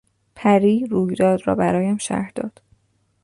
[0.35, 2.61] پری رویداد را برایم شرح داد.